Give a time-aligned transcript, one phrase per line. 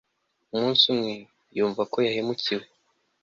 [0.53, 1.13] Umunsi umwe
[1.57, 2.65] yumva ko yahemukiwe